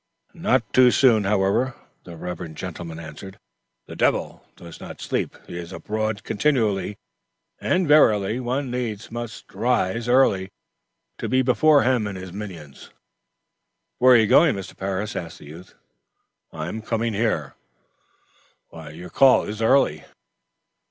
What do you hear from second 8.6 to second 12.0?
needs must rise early to be before